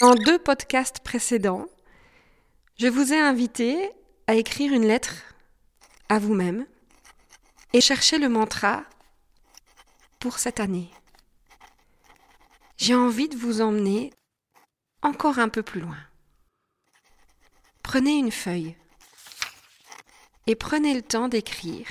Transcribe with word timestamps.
Dans 0.00 0.16
deux 0.16 0.40
podcasts 0.40 0.98
précédents, 1.00 1.66
je 2.80 2.88
vous 2.88 3.12
ai 3.12 3.20
invité 3.20 3.92
à 4.26 4.34
écrire 4.34 4.72
une 4.72 4.86
lettre 4.86 5.14
à 6.08 6.18
vous-même 6.18 6.66
et 7.72 7.80
chercher 7.80 8.18
le 8.18 8.28
mantra 8.28 8.82
pour 10.18 10.40
cette 10.40 10.58
année. 10.58 10.90
J'ai 12.76 12.96
envie 12.96 13.28
de 13.28 13.36
vous 13.36 13.60
emmener 13.60 14.12
encore 15.02 15.38
un 15.38 15.48
peu 15.48 15.62
plus 15.62 15.80
loin. 15.80 15.98
Prenez 17.84 18.18
une 18.18 18.32
feuille 18.32 18.76
et 20.48 20.56
prenez 20.56 20.94
le 20.94 21.02
temps 21.02 21.28
d'écrire 21.28 21.86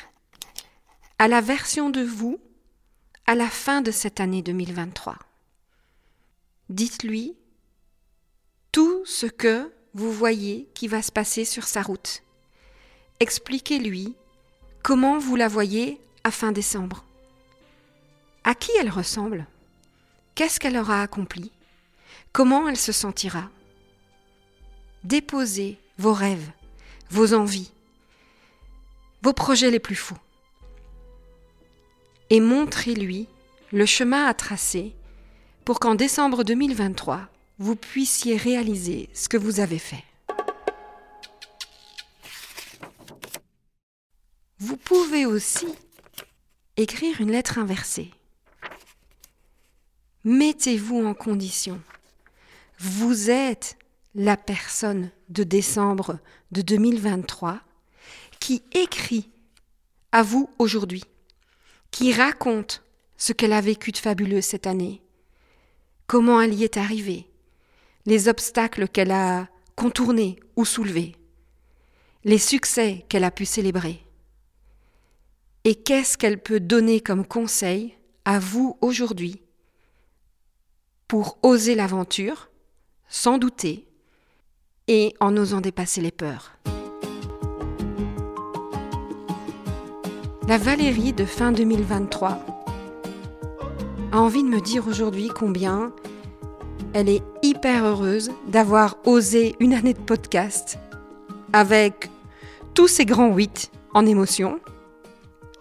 à 1.19 1.29
la 1.29 1.39
version 1.39 1.89
de 1.89 2.03
vous 2.03 2.37
à 3.27 3.35
la 3.35 3.49
fin 3.49 3.81
de 3.81 3.91
cette 3.91 4.19
année 4.19 4.41
2023. 4.41 5.17
Dites-lui 6.67 7.37
ce 9.05 9.25
que 9.25 9.71
vous 9.93 10.11
voyez 10.11 10.67
qui 10.73 10.87
va 10.87 11.01
se 11.01 11.11
passer 11.11 11.45
sur 11.45 11.65
sa 11.65 11.81
route. 11.81 12.23
Expliquez-lui 13.19 14.15
comment 14.81 15.17
vous 15.17 15.35
la 15.35 15.47
voyez 15.47 15.99
à 16.23 16.31
fin 16.31 16.51
décembre. 16.51 17.05
À 18.43 18.55
qui 18.55 18.71
elle 18.79 18.89
ressemble? 18.89 19.45
Qu'est-ce 20.35 20.59
qu'elle 20.59 20.77
aura 20.77 21.01
accompli? 21.01 21.51
Comment 22.31 22.67
elle 22.67 22.77
se 22.77 22.91
sentira? 22.91 23.49
Déposez 25.03 25.77
vos 25.97 26.13
rêves, 26.13 26.51
vos 27.09 27.33
envies, 27.33 27.71
vos 29.21 29.33
projets 29.33 29.71
les 29.71 29.79
plus 29.79 29.95
fous 29.95 30.17
et 32.33 32.39
montrez-lui 32.39 33.27
le 33.71 33.85
chemin 33.85 34.25
à 34.25 34.33
tracer 34.33 34.95
pour 35.65 35.79
qu'en 35.79 35.93
décembre 35.93 36.43
2023, 36.43 37.27
vous 37.63 37.77
puissiez 37.77 38.35
réaliser 38.35 39.09
ce 39.13 39.29
que 39.29 39.37
vous 39.37 39.61
avez 39.61 39.79
fait. 39.79 40.03
Vous 44.59 44.75
pouvez 44.75 45.25
aussi 45.25 45.67
écrire 46.75 47.21
une 47.21 47.31
lettre 47.31 47.59
inversée. 47.59 48.11
Mettez-vous 50.25 51.05
en 51.05 51.13
condition. 51.13 51.79
Vous 52.79 53.29
êtes 53.29 53.77
la 54.13 54.35
personne 54.35 55.09
de 55.29 55.45
décembre 55.45 56.19
de 56.51 56.61
2023 56.61 57.61
qui 58.41 58.61
écrit 58.73 59.29
à 60.11 60.21
vous 60.21 60.49
aujourd'hui 60.59 61.05
qui 61.91 62.11
raconte 62.11 62.83
ce 63.15 63.31
qu'elle 63.31 63.53
a 63.53 63.61
vécu 63.61 63.93
de 63.93 63.97
fabuleux 63.97 64.41
cette 64.41 64.67
année, 64.67 65.01
comment 66.07 66.41
elle 66.41 66.55
y 66.55 66.65
est 66.65 66.75
arrivée, 66.75 67.29
les 68.05 68.27
obstacles 68.27 68.87
qu'elle 68.87 69.11
a 69.11 69.47
contournés 69.75 70.39
ou 70.55 70.65
soulevés, 70.65 71.15
les 72.23 72.37
succès 72.37 73.05
qu'elle 73.09 73.23
a 73.23 73.31
pu 73.31 73.45
célébrer. 73.45 74.03
Et 75.63 75.75
qu'est-ce 75.75 76.17
qu'elle 76.17 76.41
peut 76.41 76.59
donner 76.59 76.99
comme 76.99 77.25
conseil 77.25 77.95
à 78.25 78.39
vous 78.39 78.77
aujourd'hui 78.81 79.41
pour 81.07 81.37
oser 81.43 81.75
l'aventure, 81.75 82.49
sans 83.07 83.37
douter, 83.37 83.87
et 84.87 85.13
en 85.19 85.37
osant 85.37 85.61
dépasser 85.61 86.01
les 86.01 86.11
peurs? 86.11 86.57
La 90.47 90.57
Valérie 90.57 91.13
de 91.13 91.23
fin 91.23 91.53
2023 91.53 92.45
a 94.11 94.19
envie 94.19 94.43
de 94.43 94.49
me 94.49 94.59
dire 94.59 94.87
aujourd'hui 94.87 95.29
combien 95.29 95.93
elle 96.93 97.07
est 97.07 97.23
heureuse 97.71 98.31
d'avoir 98.47 98.97
osé 99.05 99.55
une 99.59 99.73
année 99.73 99.93
de 99.93 99.99
podcast 99.99 100.77
avec 101.53 102.09
tous 102.73 102.87
ces 102.87 103.05
grands 103.05 103.33
huit 103.33 103.71
en 103.93 104.05
émotion. 104.05 104.59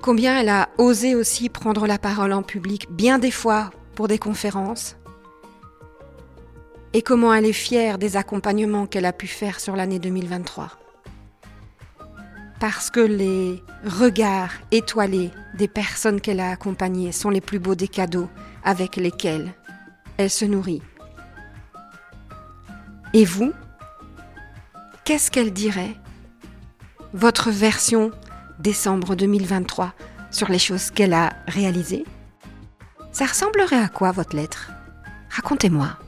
Combien 0.02 0.40
elle 0.40 0.48
a 0.48 0.68
osé 0.78 1.14
aussi 1.14 1.48
prendre 1.48 1.86
la 1.86 1.98
parole 1.98 2.32
en 2.32 2.42
public 2.42 2.88
bien 2.90 3.18
des 3.18 3.30
fois 3.30 3.70
pour 3.94 4.08
des 4.08 4.18
conférences. 4.18 4.96
Et 6.92 7.02
comment 7.02 7.32
elle 7.32 7.46
est 7.46 7.52
fière 7.52 7.98
des 7.98 8.16
accompagnements 8.16 8.86
qu'elle 8.86 9.06
a 9.06 9.12
pu 9.12 9.26
faire 9.26 9.60
sur 9.60 9.76
l'année 9.76 9.98
2023 9.98 10.78
parce 12.62 12.90
que 12.90 13.00
les 13.00 13.60
regards 13.84 14.52
étoilés 14.70 15.32
des 15.58 15.66
personnes 15.66 16.20
qu'elle 16.20 16.38
a 16.38 16.52
accompagnées 16.52 17.10
sont 17.10 17.28
les 17.28 17.40
plus 17.40 17.58
beaux 17.58 17.74
des 17.74 17.88
cadeaux 17.88 18.28
avec 18.62 18.94
lesquels 18.94 19.52
elle 20.16 20.30
se 20.30 20.44
nourrit. 20.44 20.80
Et 23.14 23.26
vous, 23.26 23.52
qu'est-ce 25.04 25.30
qu'elle 25.30 25.52
dirait 25.52 25.94
Votre 27.12 27.50
version 27.50 28.10
décembre 28.58 29.14
2023 29.16 29.92
sur 30.30 30.48
les 30.48 30.58
choses 30.58 30.90
qu'elle 30.90 31.12
a 31.12 31.34
réalisées? 31.46 32.06
Ça 33.12 33.26
ressemblerait 33.26 33.82
à 33.82 33.88
quoi 33.88 34.12
votre 34.12 34.34
lettre? 34.34 34.70
Racontez-moi. 35.28 35.98